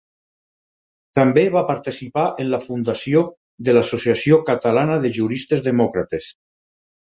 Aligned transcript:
També 1.19 1.43
va 1.55 1.63
participar 1.67 2.23
en 2.45 2.49
la 2.55 2.61
fundació 2.65 3.23
de 3.69 3.77
l'Associació 3.79 4.43
Catalana 4.51 4.99
de 5.07 5.15
Juristes 5.23 5.67
Demòcrates. 5.73 6.35